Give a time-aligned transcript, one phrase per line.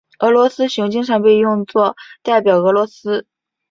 [0.17, 3.27] 俄罗斯熊经常被用作代表俄罗斯。